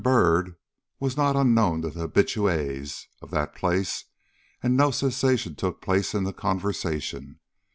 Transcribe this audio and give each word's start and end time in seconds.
Byrd 0.03 0.55
was 0.99 1.15
not 1.15 1.35
unknown 1.35 1.83
to 1.83 1.91
the 1.91 2.07
habitués 2.09 3.05
of 3.21 3.29
that 3.29 3.53
place, 3.53 4.05
and 4.63 4.75
no 4.75 4.89
cessation 4.89 5.53
took 5.53 5.79
place 5.79 6.15
in 6.15 6.23
the 6.23 6.33
conversation. 6.33 7.39